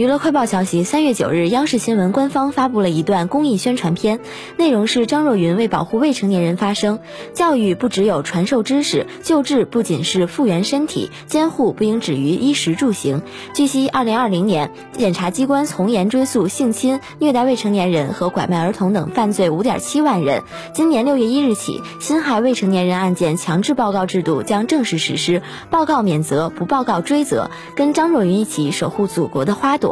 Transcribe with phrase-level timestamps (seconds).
[0.00, 4.20] 娱乐快报消息，三月九日，央视新闻官方发布了一段公益宣传片，
[4.56, 7.00] 内容是张若昀为保护未成年人发声，
[7.34, 13.20] 教育不只有传授知识，救治不仅是复原身体，监护不应止于衣食住行。
[13.52, 20.44] 据悉，二零二零年，检察机关从严追诉性侵、虐待未成年人和拐卖儿童等犯罪五点七万人。
[20.72, 27.50] 今年六月一日起，侵害未成年人案件强制报告制度将正式实施，报告免责，不报告追责。
[27.76, 29.89] 跟张若昀一起守护祖国的花朵。